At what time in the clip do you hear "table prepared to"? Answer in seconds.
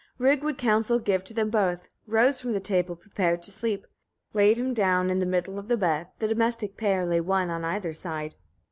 2.59-3.51